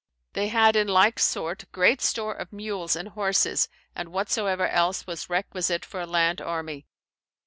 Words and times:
They 0.33 0.47
had 0.47 0.75
in 0.75 0.87
like 0.87 1.19
sort 1.19 1.71
great 1.71 2.01
store 2.01 2.33
of 2.33 2.51
mules 2.51 2.95
and 2.95 3.09
horses, 3.09 3.69
and 3.95 4.09
whatsoever 4.11 4.67
else 4.67 5.05
was 5.05 5.29
requisite 5.29 5.85
for 5.85 6.01
a 6.01 6.07
land 6.07 6.41
armie. 6.41 6.87